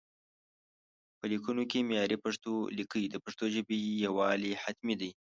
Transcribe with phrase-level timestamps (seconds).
[1.17, 5.11] په ليکونو کې معياري پښتو ليکئ، د پښتو ژبې يووالي حتمي دی